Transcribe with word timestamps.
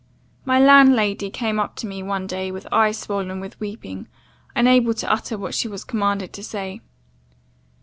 My 0.45 0.59
landlady 0.59 1.29
came 1.29 1.59
up 1.59 1.75
to 1.75 1.85
me 1.85 2.01
one 2.01 2.25
day, 2.25 2.51
with 2.51 2.65
eyes 2.73 2.97
swollen 2.97 3.39
with 3.39 3.59
weeping, 3.59 4.07
unable 4.55 4.95
to 4.95 5.11
utter 5.11 5.37
what 5.37 5.53
she 5.53 5.67
was 5.67 5.83
commanded 5.83 6.33
to 6.33 6.43
say. 6.43 6.81